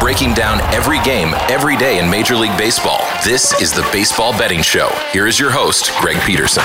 [0.00, 3.00] Breaking down every game, every day in Major League Baseball.
[3.24, 4.88] This is the Baseball Betting Show.
[5.12, 6.64] Here is your host, Greg Peterson.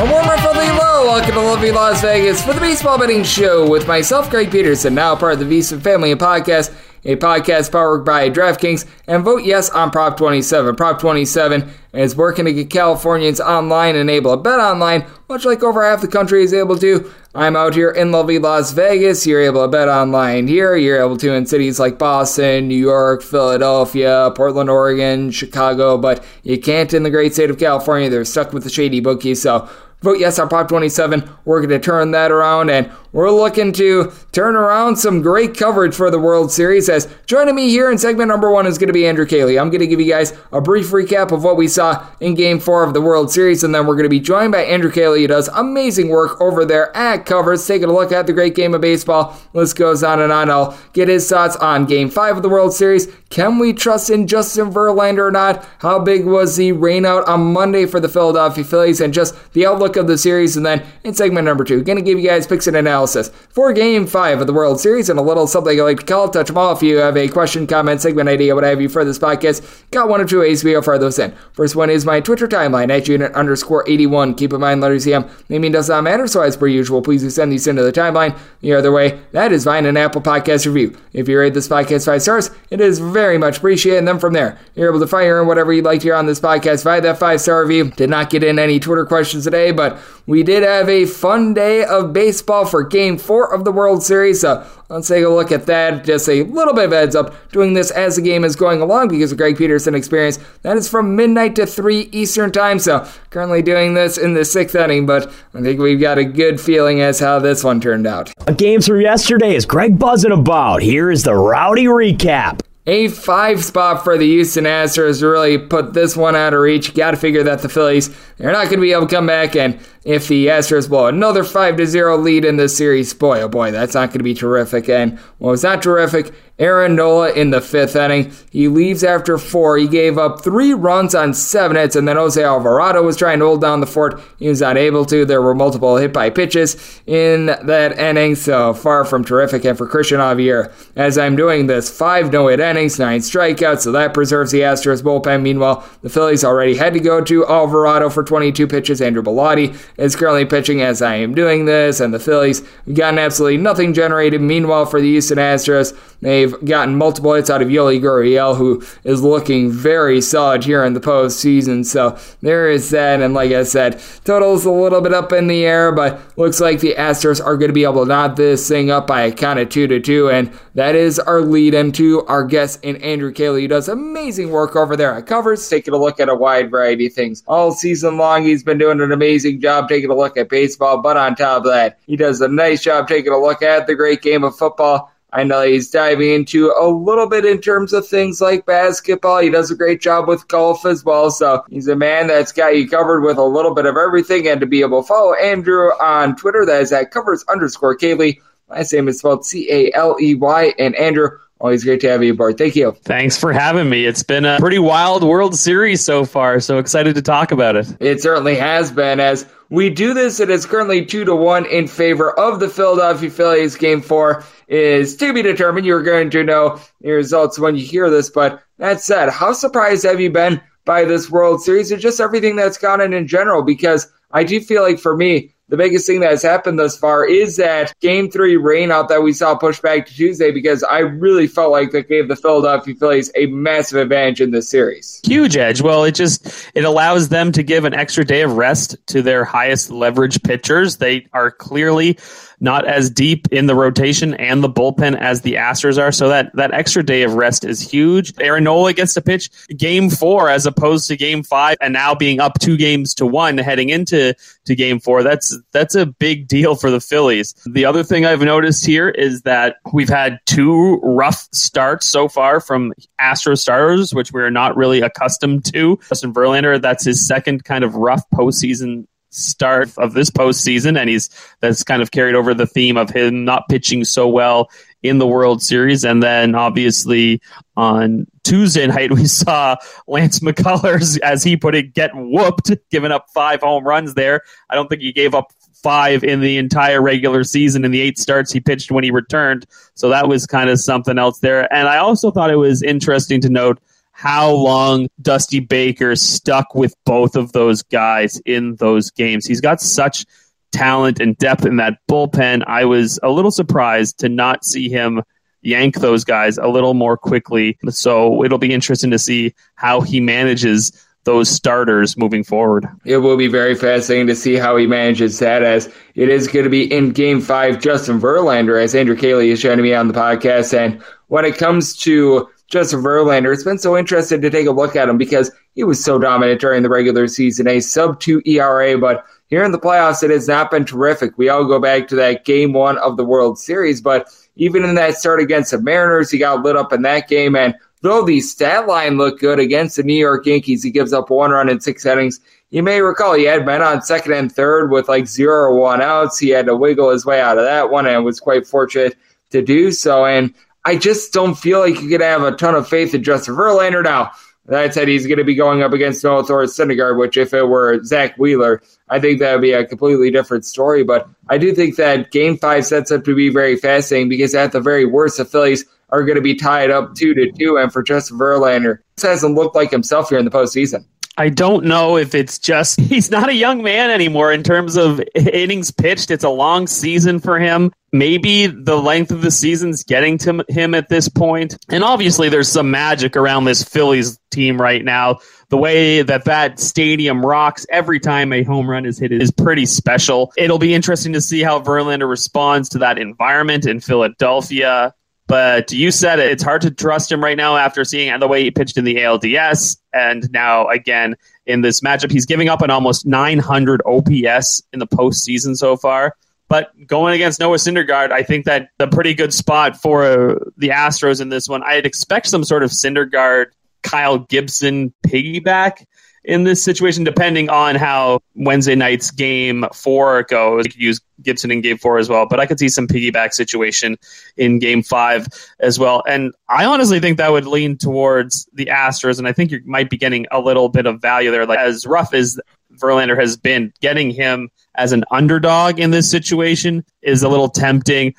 [0.00, 3.88] A warm friendly hello, welcome to lovely Las Vegas for the Baseball Betting Show with
[3.88, 6.72] myself, Greg Peterson, now part of the VSiN Family and Podcast
[7.08, 10.76] a podcast powered by DraftKings, and vote yes on Prop 27.
[10.76, 15.62] Prop 27 is working to get Californians online and able to bet online, much like
[15.62, 17.10] over half the country is able to.
[17.34, 19.26] I'm out here in lovely Las Vegas.
[19.26, 20.76] You're able to bet online here.
[20.76, 26.60] You're able to in cities like Boston, New York, Philadelphia, Portland, Oregon, Chicago, but you
[26.60, 28.10] can't in the great state of California.
[28.10, 29.40] They're stuck with the shady bookies.
[29.40, 29.66] So
[30.00, 31.28] vote yes on Prop 27.
[31.44, 35.94] We're going to turn that around and we're looking to turn around some great coverage
[35.94, 36.88] for the World Series.
[36.88, 39.58] As joining me here in segment number one is going to be Andrew Caley.
[39.58, 42.60] I'm going to give you guys a brief recap of what we saw in game
[42.60, 45.22] four of the World Series, and then we're going to be joined by Andrew Caley,
[45.22, 48.74] who does amazing work over there at Covers, taking a look at the great game
[48.74, 49.36] of baseball.
[49.54, 50.50] List goes on and on.
[50.50, 53.06] I'll get his thoughts on game five of the World Series.
[53.30, 55.68] Can we trust in Justin Verlander or not?
[55.80, 59.96] How big was the rainout on Monday for the Philadelphia Phillies, and just the outlook
[59.96, 60.56] of the series?
[60.56, 63.70] And then in segment number two, going to give you guys picks and analysis for
[63.74, 66.46] Game 5 of the World Series and a little something I like to call Touch
[66.46, 66.72] Them All.
[66.72, 70.08] If you have a question, comment, segment idea, what have you for this podcast, got
[70.08, 71.34] one or two ways we offer those in.
[71.52, 74.36] First one is my Twitter timeline at unit underscore 81.
[74.36, 77.28] Keep in mind, letters EM, naming does not matter, so as per usual, please do
[77.28, 78.38] send these into the timeline.
[78.62, 80.98] The other way, that is via an Apple Podcast review.
[81.12, 83.98] If you rate this podcast five stars, it is very much appreciated.
[83.98, 86.26] And then from there, you're able to fire in whatever you'd like to hear on
[86.26, 87.90] this podcast via that five star review.
[87.90, 89.98] Did not get in any Twitter questions today, but
[90.28, 94.42] we did have a fun day of baseball for game four of the World Series.
[94.42, 96.04] So let's take a look at that.
[96.04, 99.08] Just a little bit of heads up doing this as the game is going along
[99.08, 100.38] because of Greg Peterson experience.
[100.62, 102.78] That is from midnight to 3 Eastern Time.
[102.78, 106.60] So currently doing this in the sixth inning, but I think we've got a good
[106.60, 108.30] feeling as how this one turned out.
[108.46, 110.82] A game from yesterday is Greg buzzing about.
[110.82, 116.16] Here is the rowdy recap a five spot for the Houston Astros really put this
[116.16, 116.94] one out of reach.
[116.94, 119.54] Got to figure that the Phillies they're not going to be able to come back,
[119.54, 123.48] and if the Astros blow another five to zero lead in this series, boy oh
[123.48, 124.88] boy, that's not going to be terrific.
[124.88, 128.32] And what was not terrific Aaron Nola in the fifth inning.
[128.50, 129.78] He leaves after four.
[129.78, 133.44] He gave up three runs on seven hits, and then Jose Alvarado was trying to
[133.44, 134.20] hold down the fort.
[134.38, 135.24] He was not able to.
[135.24, 139.64] There were multiple hit by pitches in that inning, so far from terrific.
[139.64, 143.92] And for Cristian Javier, as I'm doing this, five no hit innings, nine strikeouts, so
[143.92, 145.42] that preserves the Astros bullpen.
[145.42, 149.00] Meanwhile, the Phillies already had to go to Alvarado for 22 pitches.
[149.00, 153.18] Andrew Bellatti is currently pitching as I am doing this, and the Phillies have gotten
[153.18, 154.40] absolutely nothing generated.
[154.40, 159.22] Meanwhile, for the Houston Astros, they've gotten multiple hits out of Yuli Gurriel, who is
[159.22, 161.84] looking very solid here in the postseason.
[161.84, 165.64] So there is that, and like I said, total's a little bit up in the
[165.64, 168.90] air, but looks like the Astros are going to be able to knot this thing
[168.90, 172.44] up by a count of two to two, and that is our lead into our
[172.44, 176.20] guest in Andrew Caley, who does amazing work over there at Covers, taking a look
[176.20, 178.44] at a wide variety of things all season long.
[178.44, 181.72] He's been doing an amazing job taking a look at baseball, but on top of
[181.72, 185.10] that, he does a nice job taking a look at the great game of football.
[185.32, 189.40] I know he's diving into a little bit in terms of things like basketball.
[189.40, 191.30] He does a great job with golf as well.
[191.30, 194.48] So he's a man that's got you covered with a little bit of everything.
[194.48, 198.40] And to be able to follow Andrew on Twitter, that is at covers underscore Caley.
[198.70, 200.74] Last name is spelled C A L E Y.
[200.78, 201.30] And Andrew,
[201.60, 202.56] Always great to have you aboard.
[202.56, 202.92] Thank you.
[203.02, 204.04] Thanks for having me.
[204.04, 207.96] It's been a pretty wild World Series so far, so excited to talk about it.
[207.98, 209.18] It certainly has been.
[209.18, 213.28] As we do this, it is currently two to one in favor of the Philadelphia
[213.28, 213.74] Phillies.
[213.74, 215.84] Game four is to be determined.
[215.84, 218.30] You're going to know the results when you hear this.
[218.30, 222.54] But that said, how surprised have you been by this World Series or just everything
[222.54, 223.64] that's gone in in general?
[223.64, 227.26] Because I do feel like for me, the biggest thing that has happened thus far
[227.26, 231.46] is that game three rainout that we saw pushed back to Tuesday because I really
[231.46, 235.20] felt like that gave the Philadelphia Phillies a massive advantage in this series.
[235.24, 235.82] Huge edge.
[235.82, 239.44] Well, it just it allows them to give an extra day of rest to their
[239.44, 240.96] highest leverage pitchers.
[240.96, 242.18] They are clearly
[242.60, 246.12] not as deep in the rotation and the bullpen as the Astros are.
[246.12, 248.32] So that, that extra day of rest is huge.
[248.40, 252.40] Aaron Nola gets to pitch game four as opposed to game five and now being
[252.40, 254.34] up two games to one heading into
[254.64, 255.22] to game four.
[255.22, 257.54] That's, that's a big deal for the Phillies.
[257.66, 262.60] The other thing I've noticed here is that we've had two rough starts so far
[262.60, 265.98] from Astro starters, which we're not really accustomed to.
[266.08, 271.30] Justin Verlander, that's his second kind of rough postseason start of this postseason, and he's
[271.60, 274.70] that's kind of carried over the theme of him not pitching so well
[275.02, 276.04] in the World Series.
[276.04, 277.40] And then obviously
[277.76, 279.76] on Tuesday night, we saw
[280.06, 284.42] Lance McCullers, as he put it, get whooped, giving up five home runs there.
[284.70, 285.52] I don't think he gave up
[285.82, 289.64] five in the entire regular season in the eight starts he pitched when he returned.
[289.94, 291.72] So that was kind of something else there.
[291.72, 293.78] And I also thought it was interesting to note
[294.18, 299.46] how long Dusty Baker stuck with both of those guys in those games.
[299.46, 300.26] He's got such
[300.72, 302.64] talent and depth in that bullpen.
[302.66, 305.22] I was a little surprised to not see him
[305.62, 307.78] yank those guys a little more quickly.
[307.90, 310.90] So it'll be interesting to see how he manages
[311.22, 312.88] those starters moving forward.
[313.04, 316.64] It will be very fascinating to see how he manages that as it is going
[316.64, 320.14] to be in game five, Justin Verlander, as Andrew Caley is joining me on the
[320.14, 320.76] podcast.
[320.76, 323.52] And when it comes to Justin Verlander.
[323.52, 326.60] It's been so interesting to take a look at him because he was so dominant
[326.60, 330.46] during the regular season, a sub two ERA, but here in the playoffs, it has
[330.46, 331.38] not been terrific.
[331.38, 334.94] We all go back to that game one of the World Series, but even in
[334.96, 337.56] that start against the Mariners, he got lit up in that game.
[337.56, 341.30] And though the stat line looked good against the New York Yankees, he gives up
[341.30, 342.40] one run in six innings.
[342.68, 346.02] You may recall he had men on second and third with like zero or one
[346.02, 346.38] outs.
[346.38, 349.16] He had to wiggle his way out of that one and was quite fortunate
[349.50, 350.26] to do so.
[350.26, 350.52] And
[350.88, 354.02] I just don't feel like you could have a ton of faith in Justin Verlander
[354.02, 354.30] now.
[354.64, 357.64] That said, he's going to be going up against Noah Thor Syndergaard, which if it
[357.64, 358.80] were Zack Wheeler,
[359.10, 361.04] I think that would be a completely different story.
[361.04, 364.72] But I do think that Game Five sets up to be very fascinating because at
[364.72, 367.92] the very worst, the Phillies are going to be tied up two to two, and
[367.92, 371.04] for Justin Verlander, this hasn't looked like himself here in the postseason.
[371.38, 375.22] I don't know if it's just he's not a young man anymore in terms of
[375.34, 376.32] innings pitched.
[376.32, 377.92] It's a long season for him.
[378.10, 381.76] Maybe the length of the season's getting to him at this point.
[381.90, 385.38] And obviously, there's some magic around this Phillies team right now.
[385.68, 389.86] The way that that stadium rocks every time a home run is hit is pretty
[389.86, 390.52] special.
[390.56, 395.14] It'll be interesting to see how Verlander responds to that environment in Philadelphia.
[395.48, 396.52] But you said it.
[396.52, 399.16] It's hard to trust him right now after seeing the way he pitched in the
[399.16, 399.96] ALDS.
[400.12, 405.06] And now, again, in this matchup, he's giving up an almost 900 OPS in the
[405.06, 406.36] postseason so far.
[406.68, 410.90] But going against Noah Syndergaard, I think that a pretty good spot for uh, the
[410.90, 411.82] Astros in this one.
[411.82, 413.68] I'd expect some sort of Syndergaard,
[414.02, 416.04] Kyle Gibson piggyback
[416.48, 420.86] in this situation, depending on how Wednesday night's game four goes.
[420.86, 423.52] You could use Gibson in game four as well, but I could see some piggyback
[423.52, 424.16] situation
[424.56, 425.46] in game five
[425.78, 426.22] as well.
[426.26, 430.08] And I honestly think that would lean towards the Astros, and I think you might
[430.08, 431.66] be getting a little bit of value there.
[431.66, 432.58] Like as rough as
[432.94, 438.34] Verlander has been, getting him as an underdog in this situation is a little tempting.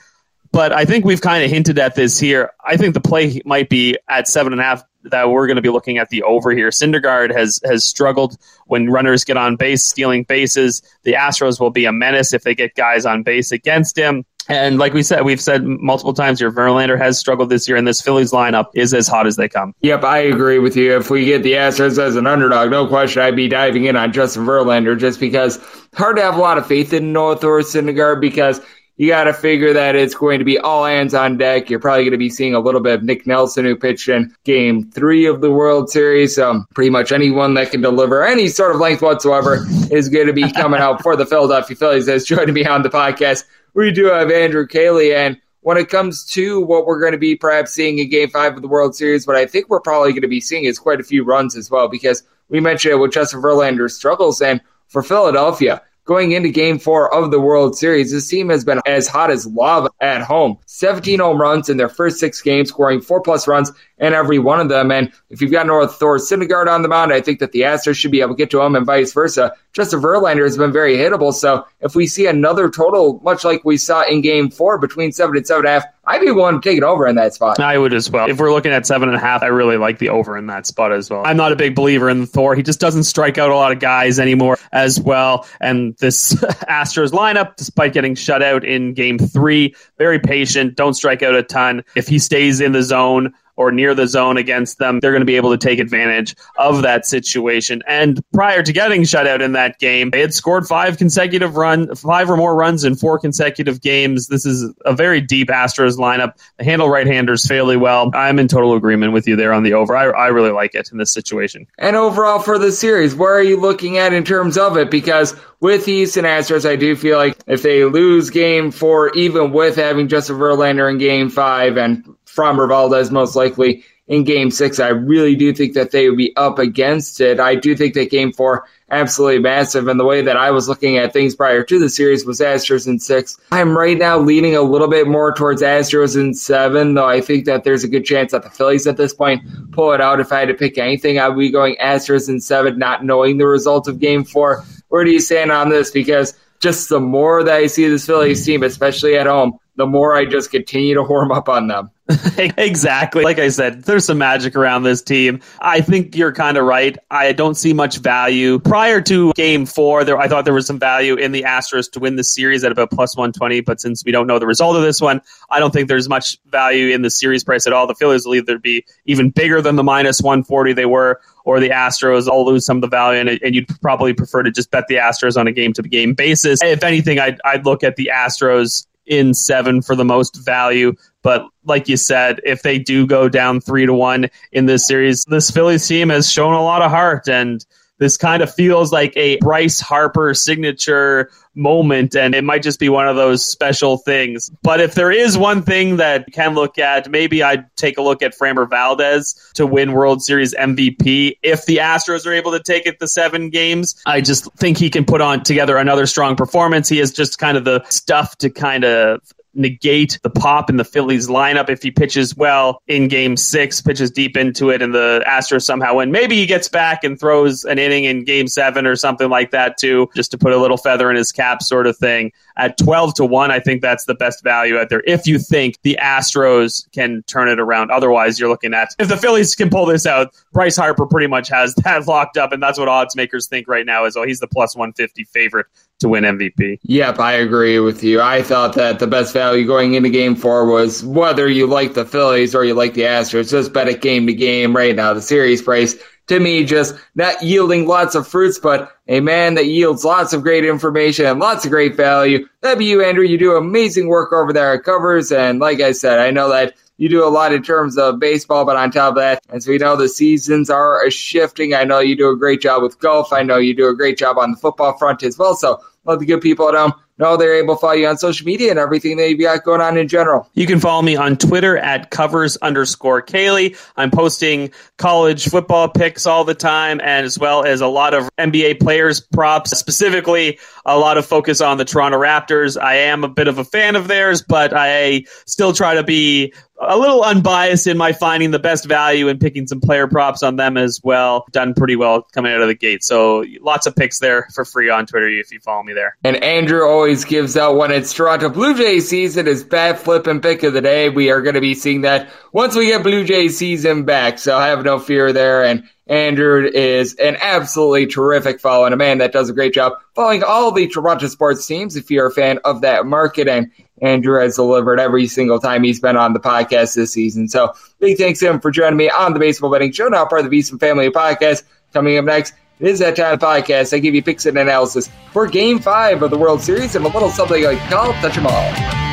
[0.52, 2.50] But I think we've kind of hinted at this here.
[2.66, 5.62] I think the play might be at seven and a half that we're going to
[5.62, 6.70] be looking at the over here.
[6.70, 8.38] Syndergaard has has struggled
[8.68, 10.82] when runners get on base, stealing bases.
[11.04, 14.26] The Astros will be a menace if they get guys on base against him.
[14.50, 17.88] And like we said, we've said multiple times here, Verlander has struggled this year, and
[17.88, 19.76] this Phillies lineup is as hot as they come.
[19.82, 20.98] Yep, I agree with you.
[20.98, 24.12] If we get the Astros as an underdog, no question, I'd be diving in on
[24.12, 25.60] Justin Verlander just because
[25.94, 28.60] hard to have a lot of faith in Noah Thor Syndergaard because
[29.00, 31.70] you got to figure that it's going to be all hands on deck.
[31.70, 34.36] You're probably going to be seeing a little bit of Nick Nelson, who pitched in
[34.44, 36.38] game three of the World Series.
[36.38, 40.34] Um, pretty much anyone that can deliver any sort of length whatsoever is going to
[40.34, 42.10] be coming out for the Philadelphia Phillies.
[42.10, 45.16] As joining me on the podcast, we do have Andrew Caley.
[45.16, 48.58] And when it comes to what we're going to be perhaps seeing in game five
[48.58, 51.00] of the World Series, what I think we're probably going to be seeing is quite
[51.00, 54.42] a few runs as well, because we mentioned it with Justin Verlander's struggles.
[54.42, 58.82] And for Philadelphia, going into game four of the World Series, this team has been
[58.88, 60.58] as hot as lava at home.
[60.66, 64.60] 17 home runs in their first six games, scoring four plus runs in every one
[64.60, 64.90] of them.
[64.90, 67.96] And if you've got Noah Thor Syndergaard on the mound, I think that the Astros
[67.96, 69.54] should be able to get to him and vice versa.
[69.74, 71.34] Justin Verlander has been very hittable.
[71.34, 75.38] So if we see another total, much like we saw in game four between seven
[75.38, 77.60] and seven and a half, I'd be willing to take it over in that spot.
[77.60, 78.28] I would as well.
[78.28, 80.66] If we're looking at seven and a half, I really like the over in that
[80.66, 81.22] spot as well.
[81.24, 82.56] I'm not a big believer in Thor.
[82.56, 85.46] He just doesn't strike out a lot of guys anymore as well.
[85.62, 86.34] And this
[86.68, 91.44] Astros lineup, despite getting shut out in game three, very patient, don't strike out a
[91.44, 91.84] ton.
[91.96, 95.26] If he stays in the zone, or near the zone against them, they're going to
[95.26, 97.84] be able to take advantage of that situation.
[97.86, 101.94] And prior to getting shut out in that game, they had scored five consecutive run,
[101.94, 104.28] five or more runs in four consecutive games.
[104.28, 106.36] This is a very deep Astros lineup.
[106.58, 108.12] They handle right-handers fairly well.
[108.14, 109.94] I'm in total agreement with you there on the over.
[109.94, 111.68] I, I really like it in this situation.
[111.78, 114.90] And overall for the series, where are you looking at in terms of it?
[114.90, 119.52] Because with the Houston Astros, I do feel like if they lose game four, even
[119.52, 122.06] with having Justin Verlander in game five and
[122.36, 124.80] Framber Valdez most likely in game six.
[124.80, 127.40] I really do think that they would be up against it.
[127.40, 129.88] I do think that game four absolutely massive.
[129.88, 132.88] And the way that I was looking at things prior to the series was Astros
[132.88, 133.38] in six.
[133.52, 137.46] I'm right now leaning a little bit more towards Astros in seven, though I think
[137.46, 140.20] that there's a good chance that the Phillies at this point pull it out.
[140.20, 143.38] If I had to pick anything, I would be going Astros in seven, not knowing
[143.38, 144.64] the result of game four.
[144.88, 145.92] Where do you stand on this?
[145.92, 150.16] Because just the more that I see this Phillies team, especially at home, the more
[150.16, 151.92] I just continue to warm up on them.
[152.58, 153.24] exactly.
[153.24, 155.42] Like I said, there's some magic around this team.
[155.60, 156.98] I think you're kind of right.
[157.12, 158.58] I don't see much value.
[158.60, 162.00] Prior to game four, there I thought there was some value in the Astros to
[162.00, 163.62] win the series at about plus 120.
[163.62, 166.38] But since we don't know the result of this one, I don't think there's much
[166.48, 167.86] value in the series price at all.
[167.86, 171.70] The Phillies will either be even bigger than the minus 140 they were, or the
[171.70, 174.86] Astros will lose some of the value, and, and you'd probably prefer to just bet
[174.88, 176.62] the Astros on a game to game basis.
[176.64, 180.94] If anything, I'd, I'd look at the Astros in seven for the most value.
[181.22, 185.26] But like you said, if they do go down three to one in this series,
[185.26, 187.66] this Phillies team has shown a lot of heart and
[188.00, 192.90] this kind of feels like a Bryce Harper signature moment, and it might just be
[192.90, 194.50] one of those special things.
[194.64, 198.02] But if there is one thing that you can look at, maybe I'd take a
[198.02, 201.38] look at Framber Valdez to win World Series MVP.
[201.44, 204.90] If the Astros are able to take it to seven games, I just think he
[204.90, 206.88] can put on together another strong performance.
[206.90, 209.22] He has just kind of the stuff to kind of
[209.54, 214.12] negate the pop in the Phillies lineup if he pitches well in game six, pitches
[214.12, 216.12] deep into it, and the Astros somehow win.
[216.12, 219.78] Maybe he gets back and throws an inning in game seven or something like that
[219.78, 222.32] too, just to put a little feather in his cap sort of thing.
[222.58, 225.80] At 12 to 1, I think that's the best value out there if you think
[225.84, 227.92] the Astros can turn it around.
[227.92, 231.48] Otherwise, you're looking at if the Phillies can pull this out, Bryce Harper pretty much
[231.50, 234.40] has that locked up, and that's what odds makers think right now is oh, he's
[234.40, 235.68] the plus 150 favorite
[236.00, 236.80] to win MVP.
[236.84, 238.22] Yep, I agree with you.
[238.22, 242.06] I thought that the best value going into game four was whether you like the
[242.06, 245.14] Phillies or you like the Astros, just bet it game to game right now.
[245.14, 245.96] The series price
[246.30, 250.44] to me just not yielding lots of fruits, but a man that yields lots of
[250.44, 252.48] great information and lots of great value.
[252.62, 253.26] That'd be you, Andrew.
[253.26, 255.32] You do amazing work over there at covers.
[255.32, 258.66] And like I said, I know that you do a lot in terms of baseball,
[258.66, 261.74] but on top of that, as we know, the seasons are shifting.
[261.74, 263.34] I know you do a great job with golf.
[263.34, 265.56] I know you do a great job on the football front as well.
[265.56, 268.46] So let the good people at home know they're able to follow you on social
[268.46, 270.50] media and everything that you've got going on in general.
[270.54, 273.76] You can follow me on Twitter at covers underscore Caley.
[273.98, 278.30] I'm posting college football picks all the time, and as well as a lot of
[278.38, 282.82] NBA players props, specifically a lot of focus on the Toronto Raptors.
[282.82, 286.54] I am a bit of a fan of theirs, but I still try to be
[286.82, 290.56] a little unbiased in my finding the best value and picking some player props on
[290.56, 291.46] them as well.
[291.52, 293.04] Done pretty well coming out of the gate.
[293.04, 296.16] So lots of picks there for free on Twitter if you follow me there.
[296.24, 300.42] And Andrew always gives out when it's Toronto Blue Jays season his bat flip and
[300.42, 301.10] pick of the day.
[301.10, 304.40] We are going to be seeing that once we get Blue Jays season back.
[304.40, 305.66] So I have no fear there.
[305.66, 309.94] And Andrew is an absolutely terrific follow and a man that does a great job
[310.16, 313.48] following all the Toronto sports teams if you're a fan of that market.
[313.48, 313.72] And
[314.02, 317.48] Andrew has delivered every single time he's been on the podcast this season.
[317.48, 320.44] So big thanks to him for joining me on the Baseball Betting Show, now part
[320.44, 321.64] of the VSiN Family Podcast.
[321.94, 323.94] Coming up next, it is that time of podcast.
[323.94, 327.10] I give you picks and analysis for Game 5 of the World Series and a
[327.10, 329.10] little something like call them All.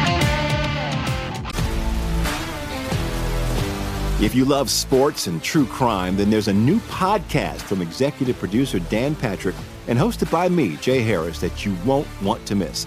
[4.19, 8.79] If you love sports and true crime, then there's a new podcast from executive producer
[8.79, 9.55] Dan Patrick
[9.89, 12.87] and hosted by me, Jay Harris, that you won't want to miss.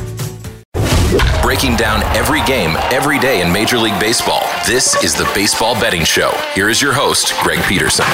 [1.51, 4.41] Breaking down every game, every day in Major League Baseball.
[4.65, 6.31] This is the Baseball Betting Show.
[6.55, 8.05] Here is your host, Greg Peterson.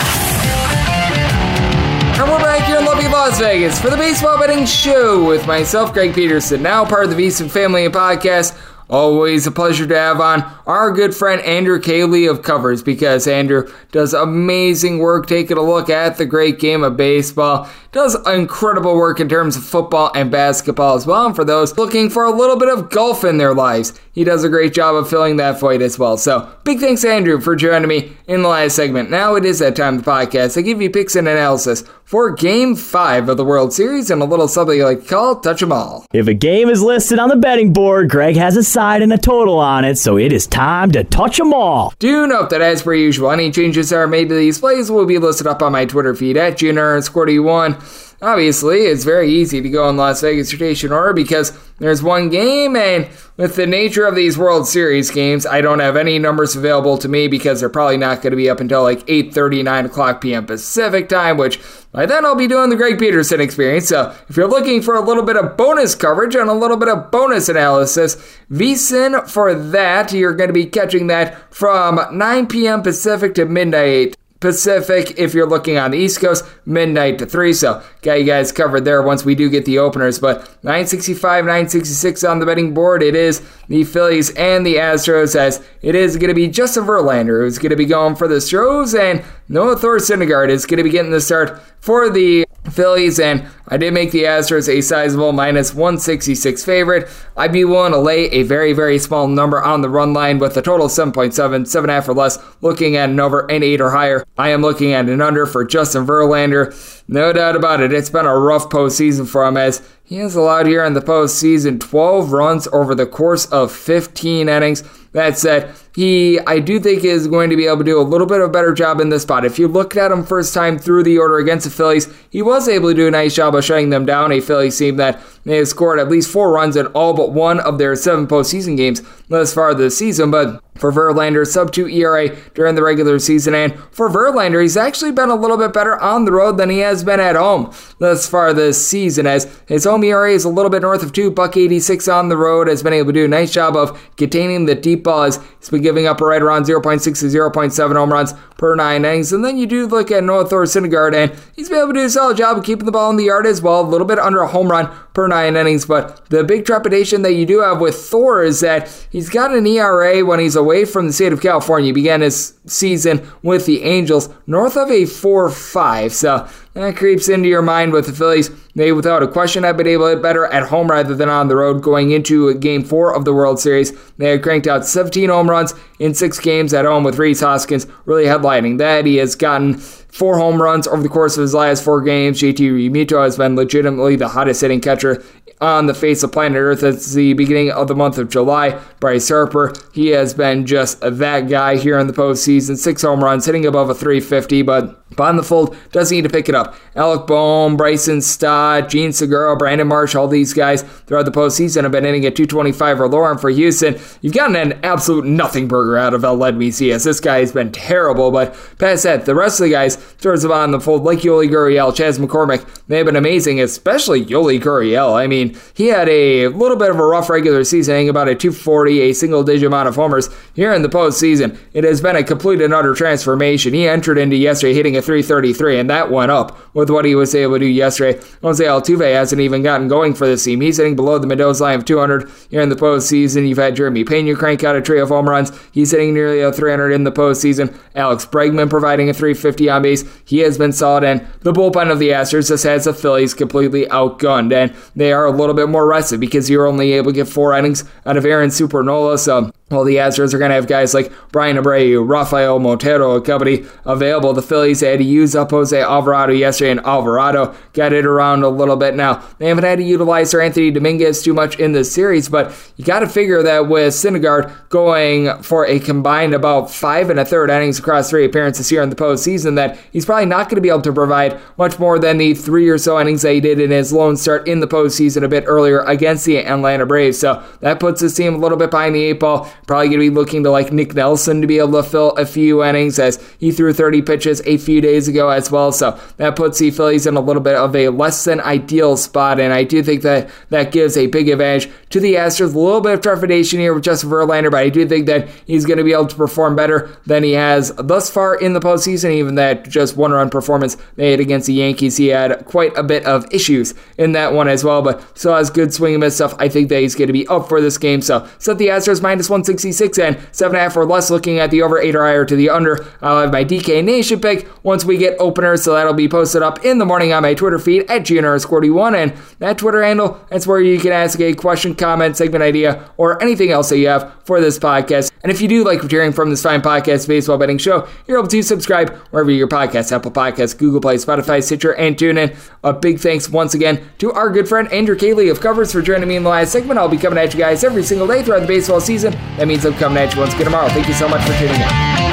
[2.20, 5.94] And we're back here in lovely Las Vegas for the Baseball Betting Show with myself,
[5.94, 8.58] Greg Peterson, now part of the VSiN Family Podcast.
[8.90, 13.70] Always a pleasure to have on our good friend Andrew Caley of Covers because Andrew
[13.92, 17.70] does amazing work taking a look at the great game of baseball.
[17.98, 21.26] Does incredible work in terms of football and basketball as well.
[21.26, 24.44] And for those looking for a little bit of golf in their lives, he does
[24.44, 26.16] a great job of filling that void as well.
[26.16, 29.10] So big thanks, Andrew, for joining me in the last segment.
[29.10, 30.60] Now it is that time of the podcast.
[30.60, 34.26] I give you picks and analysis for Game 5 of the World Series and a
[34.26, 36.06] little something like call Touch 'em All.
[36.14, 39.18] If a game is listed on the betting board, Greg has a side and a
[39.18, 41.94] total on it, so it is time to touch 'em all.
[42.00, 45.06] Do note that as per usual, any changes that are made to these plays will
[45.06, 47.76] be listed up on my Twitter feed at GNR41.
[48.20, 52.76] Obviously, it's very easy to go in Las Vegas rotation order because there's one game,
[52.76, 56.98] and with the nature of these World Series games, I don't have any numbers available
[56.98, 60.22] to me because they're probably not going to be up until like 8:30, 9 o'clock
[60.22, 60.48] p.m.
[60.48, 61.60] Pacific time, which
[61.92, 63.90] by then I'll be doing the Greg Peterson experience.
[63.90, 66.90] So if you're looking for a little bit of bonus coverage and a little bit
[66.90, 68.16] of bonus analysis,
[68.50, 72.82] VSiN for that, you're going to be catching that from 9 p.m.
[72.82, 77.54] Pacific to midnight Pacific if you're looking on the East Coast, midnight to 3.
[77.54, 80.20] So, got you guys covered there once we do get the openers.
[80.20, 83.02] But 965, 966 on the betting board.
[83.02, 87.42] It is the Phillies and the Astros, as it is going to be Justin Verlander
[87.42, 90.84] who's going to be going for the Stros, and Noah Thor Syndergaard is going to
[90.84, 95.32] be getting the start for the Phillies, and I did make the Astros a sizable
[95.32, 97.10] minus 166 favorite.
[97.36, 100.56] I'd be willing to lay a very, very small number on the run line with
[100.58, 104.26] a total of 7.7, 7.5 or less, looking at an over an 8 or higher.
[104.38, 106.74] I am looking at an under for Justin Verlander.
[107.08, 110.68] No doubt about it, it's been a rough postseason for him as he has allowed
[110.68, 114.84] here in the postseason 12 runs over the course of 15 innings.
[115.12, 118.28] That said, he, I do think, is going to be able to do a little
[118.28, 119.46] bit of a better job in this spot.
[119.46, 122.68] If you looked at him first time through the order against the Phillies, he was
[122.68, 124.32] able to do a nice job of shutting them down.
[124.32, 127.80] A Phillies team that have scored at least four runs in all but one of
[127.80, 130.30] their seven postseason games thus far this season.
[130.30, 133.56] But for Verlander, sub 2 ERA during the regular season.
[133.56, 136.80] And for Verlander, he's actually been a little bit better on the road than he
[136.80, 140.70] has been at home thus far this season, as his home ERA is a little
[140.70, 143.28] bit north of 2, buck 86 on the road, has been able to do a
[143.28, 145.40] nice job of containing the deep balls.
[145.60, 149.32] He's been giving up a right around 0.6 to 0.7 home runs per nine innings.
[149.32, 152.06] And then you do look at Noah Thor Syndergaard, and he's been able to do
[152.06, 154.20] a solid job of keeping the ball in the yard as well, a little bit
[154.20, 155.86] under a home run per nine innings.
[155.86, 159.66] But the big trepidation that you do have with Thor is that he's got an
[159.66, 161.88] ERA when he's away from the state of California.
[161.88, 166.14] He began his season with the Angels north of a 4 5.
[166.14, 168.52] So that creeps into your mind with the Phillies.
[168.76, 171.48] They, without a question, have been able to hit better at home rather than on
[171.48, 173.92] the road going into game four of the World Series.
[174.18, 177.88] They had cranked out 17 home runs in six games at home with Rhys Hoskins
[178.06, 179.06] really headlining that.
[179.06, 182.42] He has gotten four home runs over the course of his last four games.
[182.42, 185.24] JT Realmuto has been legitimately the hottest hitting catcher
[185.60, 186.84] on the face of planet Earth.
[186.84, 188.80] It's the beginning of the month of July.
[189.00, 192.78] Bryce Harper, he has been just that guy here in the postseason.
[192.78, 196.50] Six home runs, hitting above a 350, but Bond the fold does need to pick
[196.50, 196.76] it up.
[196.96, 201.94] Alec Bohm, Bryson Stott, Jean Segura, Brandon Marsh, all these guys throughout the postseason have
[201.94, 203.32] been hitting at 225 or lower.
[203.32, 207.06] And for Houston, you've gotten an absolute nothing burger out of Aledmys Diaz.
[207.06, 210.50] This guy has been terrible, but past that, the rest of the guys towards the
[210.50, 214.62] bottom of the fold, like Yuli Gurriel, Chas McCormick, they have been amazing, especially Yuli
[214.62, 215.14] Gurriel.
[215.14, 218.36] I mean, he had a little bit of a rough regular season, hitting about a
[218.36, 220.30] 240, a single digit amount of homers.
[220.54, 223.74] Here in the postseason, it has been a complete and utter transformation.
[223.74, 227.34] He entered into yesterday hitting a 333, and that went up with what he was
[227.36, 228.20] able to do yesterday.
[228.42, 230.62] Jose Altuve hasn't even gotten going for this team.
[230.62, 233.48] He's hitting below the Mendoza line of 200 here in the postseason.
[233.48, 235.52] You've had Jeremy Pena crank out a trio of home runs.
[235.72, 237.78] He's hitting nearly a 300 in the postseason.
[237.96, 240.04] Alex Bregman providing a 350 on base.
[240.26, 243.86] He has been solid, and the bullpen of the Astros just has the Phillies completely
[243.88, 247.54] outgunned, and they are little bit more rested because you're only able to get four
[247.54, 249.18] innings out of Aaron Supernola.
[249.18, 253.22] So well, the Astros are going to have guys like Bryan Abreu, Rafael Montero, a
[253.22, 254.32] company available.
[254.32, 258.50] The Phillies had to use up Jose Alvarado yesterday, and Alvarado got it around a
[258.50, 258.96] little bit.
[258.96, 262.86] Now, they haven't had to utilize Seranthony Dominguez too much in this series, but you
[262.86, 267.50] got to figure that with Syndergaard going for a combined about five and a third
[267.50, 270.70] innings across three appearances here in the postseason, that he's probably not going to be
[270.70, 273.72] able to provide much more than the three or so innings that he did in
[273.72, 277.20] his lone start in the postseason a bit earlier against the Atlanta Braves.
[277.20, 279.52] So that puts his team a little bit behind the eight ball.
[279.68, 282.26] Probably going to be looking to like Nick Nelson to be able to fill a
[282.26, 285.74] few innings as he threw 30 pitches a few days ago as well.
[285.74, 289.42] So that puts the Phillies in a little bit of a less than ideal spot.
[289.42, 292.56] And I do think that that gives a big advantage to the Astros.
[292.56, 295.66] A little bit of trepidation here with Justin Verlander, but I do think that he's
[295.66, 299.12] going to be able to perform better than he has thus far in the postseason.
[299.12, 302.84] Even that just one run performance they had against the Yankees, he had quite a
[302.84, 306.16] bit of issues in that one as well, but still has good swing and miss
[306.16, 306.34] stuff.
[306.40, 308.02] I think that he's going to be up for this game.
[308.02, 311.96] So set the Astros minus 166 and 7.5 or less looking at the over 8
[311.96, 312.84] or higher to the under.
[312.84, 316.44] Uh, I'll have my DK Nation pick once we get openers, so that'll be posted
[316.44, 318.96] up in the morning on my Twitter feed at GNRS41.
[318.96, 323.22] And that Twitter handle, that's where you can ask a question, comment, segment idea, or
[323.22, 325.12] anything else that you have for this podcast.
[325.28, 328.30] And if you do like hearing from this fine podcast, Baseball Betting Show, you're able
[328.30, 332.34] to subscribe wherever your podcast, Apple Podcasts, Google Play, Spotify, Stitcher, and TuneIn.
[332.64, 336.08] A big thanks once again to our good friend Andrew Caley of Covers for joining
[336.08, 336.80] me in the last segment.
[336.80, 339.12] I'll be coming at you guys every single day throughout the baseball season.
[339.36, 340.70] That means I'm coming at you once again tomorrow.
[340.70, 342.07] Thank you so much for tuning in.